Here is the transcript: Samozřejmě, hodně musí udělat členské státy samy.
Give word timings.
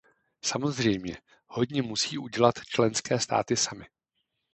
Samozřejmě, 0.43 1.21
hodně 1.47 1.81
musí 1.81 2.17
udělat 2.17 2.55
členské 2.65 3.19
státy 3.19 3.57
samy. 3.57 3.85